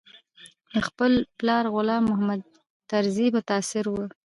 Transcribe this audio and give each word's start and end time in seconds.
له 0.73 0.79
خپل 0.87 1.11
پلار 1.39 1.63
غلام 1.75 2.03
محمد 2.09 2.41
طرزي 2.89 3.27
متاثره 3.35 3.89
و. 3.93 3.97